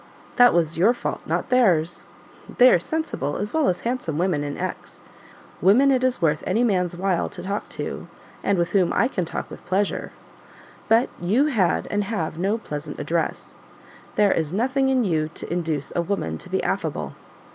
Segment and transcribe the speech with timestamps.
[0.37, 2.03] "That was your fault, not theirs.
[2.57, 5.01] There are sensible, as well as handsome women in X;
[5.61, 8.07] women it is worth any man's while to talk to,
[8.43, 10.11] and with whom I can talk with pleasure:
[10.87, 13.55] but you had and have no pleasant address;
[14.15, 17.13] there is nothing in you to induce a woman to be affable.